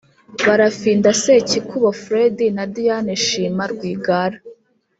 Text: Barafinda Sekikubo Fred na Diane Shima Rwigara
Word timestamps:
Barafinda 0.45 1.09
Sekikubo 1.21 1.89
Fred 2.03 2.37
na 2.55 2.65
Diane 2.73 3.13
Shima 3.25 3.65
Rwigara 3.71 4.37